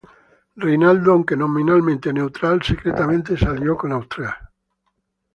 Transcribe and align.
Reinaldo, 0.57 1.11
aunque 1.11 1.37
nominalmente 1.37 2.11
neutral, 2.11 2.63
secretamente 2.63 3.37
se 3.37 3.45
alió 3.45 3.77
con 3.77 3.91
Austria. 3.91 4.35